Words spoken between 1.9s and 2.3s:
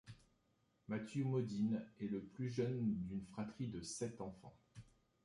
est le